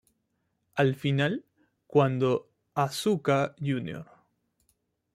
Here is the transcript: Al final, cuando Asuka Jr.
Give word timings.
Al 0.73 0.95
final, 0.95 1.45
cuando 1.85 2.49
Asuka 2.73 3.53
Jr. 3.59 4.03